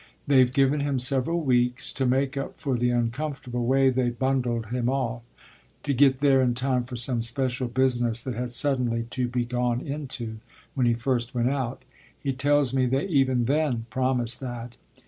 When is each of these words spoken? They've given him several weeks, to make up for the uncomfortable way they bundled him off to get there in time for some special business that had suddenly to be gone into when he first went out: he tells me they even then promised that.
They've 0.25 0.51
given 0.51 0.79
him 0.79 0.97
several 0.97 1.41
weeks, 1.41 1.93
to 1.93 2.07
make 2.07 2.35
up 2.35 2.57
for 2.59 2.75
the 2.75 2.89
uncomfortable 2.89 3.67
way 3.67 3.91
they 3.91 4.09
bundled 4.09 4.65
him 4.69 4.89
off 4.89 5.21
to 5.83 5.93
get 5.93 6.21
there 6.21 6.41
in 6.41 6.55
time 6.55 6.85
for 6.85 6.95
some 6.95 7.21
special 7.21 7.67
business 7.67 8.23
that 8.23 8.33
had 8.33 8.51
suddenly 8.51 9.03
to 9.11 9.27
be 9.27 9.45
gone 9.45 9.79
into 9.79 10.37
when 10.73 10.87
he 10.87 10.95
first 10.95 11.35
went 11.35 11.51
out: 11.51 11.83
he 12.19 12.33
tells 12.33 12.73
me 12.73 12.87
they 12.87 13.05
even 13.05 13.45
then 13.45 13.85
promised 13.91 14.39
that. 14.39 14.75